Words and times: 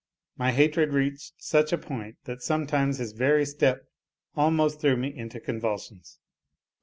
My 0.35 0.51
hatred 0.51 0.93
reached 0.93 1.33
such 1.37 1.71
a 1.71 1.77
point 1.77 2.17
that 2.23 2.41
sometimes 2.41 2.97
his 2.97 3.11
very 3.11 3.45
step 3.45 3.83
almost 4.35 4.81
threw 4.81 4.97
me 4.97 5.15
into 5.15 5.39
convulsions. 5.39 6.17